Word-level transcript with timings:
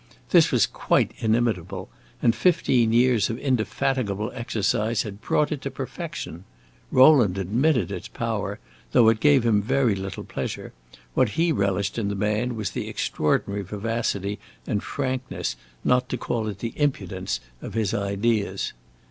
This 0.31 0.51
was 0.51 0.65
quite 0.65 1.11
inimitable, 1.19 1.87
and 2.23 2.33
fifteen 2.35 2.91
years 2.91 3.29
of 3.29 3.37
indefatigable 3.37 4.31
exercise 4.33 5.03
had 5.03 5.21
brought 5.21 5.51
it 5.51 5.61
to 5.61 5.69
perfection. 5.69 6.43
Rowland 6.89 7.37
admitted 7.37 7.91
its 7.91 8.07
power, 8.07 8.57
though 8.93 9.09
it 9.09 9.19
gave 9.19 9.45
him 9.45 9.61
very 9.61 9.93
little 9.93 10.23
pleasure; 10.23 10.73
what 11.13 11.29
he 11.37 11.51
relished 11.51 11.99
in 11.99 12.07
the 12.07 12.15
man 12.15 12.55
was 12.55 12.71
the 12.71 12.89
extraordinary 12.89 13.61
vivacity 13.61 14.39
and 14.65 14.81
frankness, 14.81 15.55
not 15.83 16.09
to 16.09 16.17
call 16.17 16.47
it 16.47 16.57
the 16.57 16.73
impudence, 16.77 17.39
of 17.61 17.75
his 17.75 17.93
ideas. 17.93 18.73